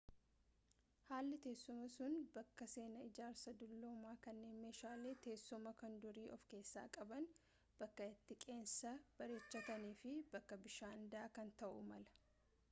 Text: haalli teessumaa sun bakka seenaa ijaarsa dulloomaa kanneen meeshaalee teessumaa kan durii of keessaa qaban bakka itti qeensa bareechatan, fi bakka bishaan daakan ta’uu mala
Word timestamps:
haalli 1.09 1.37
teessumaa 1.41 1.89
sun 1.95 2.15
bakka 2.37 2.67
seenaa 2.71 3.03
ijaarsa 3.09 3.53
dulloomaa 3.59 4.13
kanneen 4.29 4.57
meeshaalee 4.63 5.13
teessumaa 5.27 5.75
kan 5.83 5.99
durii 6.07 6.25
of 6.37 6.47
keessaa 6.55 6.87
qaban 6.97 7.29
bakka 7.85 8.07
itti 8.17 8.39
qeensa 8.47 8.95
bareechatan, 9.21 9.87
fi 10.03 10.15
bakka 10.35 10.59
bishaan 10.67 11.07
daakan 11.17 11.53
ta’uu 11.63 11.89
mala 11.95 12.19